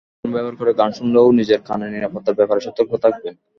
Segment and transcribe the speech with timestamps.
[0.11, 3.33] Headphone ব্যবহার করে গান শুনলেও নিজের কানের নিরাপত্তার ব্যাপারে সতর্ক থাকবেন।